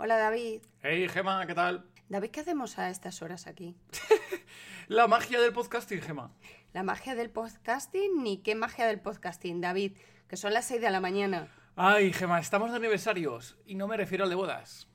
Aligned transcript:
Hola 0.00 0.16
David. 0.16 0.62
Hey 0.80 1.08
Gema, 1.08 1.44
¿qué 1.44 1.56
tal? 1.56 1.84
David, 2.08 2.30
¿qué 2.30 2.38
hacemos 2.38 2.78
a 2.78 2.88
estas 2.88 3.20
horas 3.20 3.48
aquí? 3.48 3.74
La 4.86 5.08
magia 5.08 5.40
del 5.40 5.52
podcasting, 5.52 6.00
Gema. 6.00 6.30
La 6.72 6.84
magia 6.84 7.16
del 7.16 7.30
podcasting, 7.30 8.22
ni 8.22 8.36
qué 8.36 8.54
magia 8.54 8.86
del 8.86 9.00
podcasting, 9.00 9.60
David, 9.60 9.96
que 10.28 10.36
son 10.36 10.54
las 10.54 10.66
6 10.66 10.82
de 10.82 10.90
la 10.92 11.00
mañana. 11.00 11.48
Ay, 11.74 12.12
Gema, 12.12 12.38
estamos 12.38 12.70
de 12.70 12.76
aniversarios 12.76 13.56
y 13.66 13.74
no 13.74 13.88
me 13.88 13.96
refiero 13.96 14.22
al 14.22 14.30
de 14.30 14.36
bodas. 14.36 14.86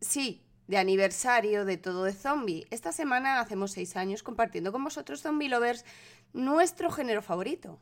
Sí, 0.00 0.42
de 0.66 0.78
aniversario 0.78 1.66
de 1.66 1.76
todo 1.76 2.04
de 2.04 2.14
zombie. 2.14 2.66
Esta 2.70 2.92
semana 2.92 3.40
hacemos 3.40 3.72
6 3.72 3.96
años 3.98 4.22
compartiendo 4.22 4.72
con 4.72 4.82
vosotros, 4.82 5.20
zombie 5.20 5.50
lovers, 5.50 5.84
nuestro 6.32 6.90
género 6.90 7.20
favorito. 7.20 7.78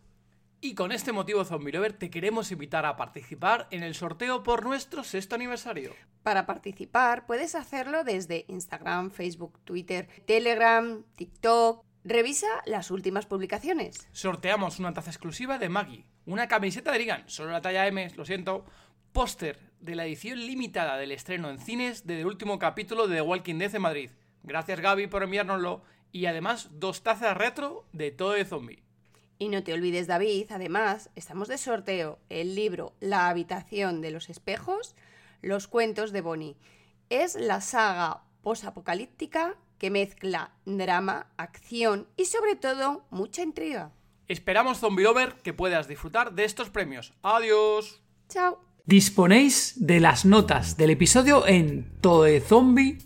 Y 0.60 0.74
con 0.74 0.90
este 0.90 1.12
motivo, 1.12 1.44
Zombie 1.44 1.72
Lover, 1.72 1.92
te 1.92 2.10
queremos 2.10 2.50
invitar 2.50 2.86
a 2.86 2.96
participar 2.96 3.68
en 3.70 3.82
el 3.82 3.94
sorteo 3.94 4.42
por 4.42 4.64
nuestro 4.64 5.04
sexto 5.04 5.34
aniversario. 5.34 5.94
Para 6.22 6.46
participar 6.46 7.26
puedes 7.26 7.54
hacerlo 7.54 8.04
desde 8.04 8.46
Instagram, 8.48 9.10
Facebook, 9.10 9.60
Twitter, 9.64 10.08
Telegram, 10.26 11.04
TikTok. 11.14 11.84
Revisa 12.04 12.46
las 12.66 12.90
últimas 12.90 13.26
publicaciones. 13.26 14.08
Sorteamos 14.12 14.78
una 14.78 14.94
taza 14.94 15.10
exclusiva 15.10 15.58
de 15.58 15.68
Maggie, 15.68 16.06
una 16.24 16.48
camiseta 16.48 16.92
de 16.92 17.00
Ligan, 17.00 17.24
solo 17.28 17.50
la 17.50 17.60
talla 17.60 17.86
M, 17.86 18.10
lo 18.16 18.24
siento, 18.24 18.64
póster 19.12 19.58
de 19.80 19.96
la 19.96 20.06
edición 20.06 20.38
limitada 20.38 20.96
del 20.96 21.12
estreno 21.12 21.50
en 21.50 21.58
cines 21.58 22.06
del 22.06 22.26
último 22.26 22.58
capítulo 22.58 23.08
de 23.08 23.16
The 23.16 23.22
Walking 23.22 23.58
Dead 23.58 23.74
en 23.74 23.82
Madrid. 23.82 24.10
Gracias 24.42 24.80
Gaby 24.80 25.08
por 25.08 25.22
enviárnoslo 25.24 25.82
y 26.12 26.26
además 26.26 26.70
dos 26.72 27.02
tazas 27.02 27.36
retro 27.36 27.86
de 27.92 28.12
todo 28.12 28.32
de 28.32 28.44
zombie. 28.44 28.85
Y 29.38 29.48
no 29.48 29.62
te 29.62 29.72
olvides, 29.74 30.06
David, 30.06 30.46
además, 30.50 31.10
estamos 31.14 31.48
de 31.48 31.58
sorteo 31.58 32.18
el 32.30 32.54
libro 32.54 32.94
La 33.00 33.28
habitación 33.28 34.00
de 34.00 34.10
los 34.10 34.30
espejos, 34.30 34.94
los 35.42 35.68
cuentos 35.68 36.12
de 36.12 36.22
Bonnie. 36.22 36.56
Es 37.10 37.34
la 37.34 37.60
saga 37.60 38.22
posapocalíptica 38.42 39.56
que 39.78 39.90
mezcla 39.90 40.52
drama, 40.64 41.26
acción 41.36 42.08
y 42.16 42.24
sobre 42.24 42.56
todo 42.56 43.04
mucha 43.10 43.42
intriga. 43.42 43.92
Esperamos, 44.28 44.78
Zombie 44.78 45.04
Lover, 45.04 45.34
que 45.42 45.52
puedas 45.52 45.86
disfrutar 45.86 46.32
de 46.32 46.44
estos 46.44 46.70
premios. 46.70 47.12
¡Adiós! 47.22 48.02
Chao. 48.28 48.58
Disponéis 48.84 49.74
de 49.76 50.00
las 50.00 50.24
notas 50.24 50.76
del 50.76 50.90
episodio 50.90 51.46
en 51.46 52.00
todezombie.com. 52.00 53.05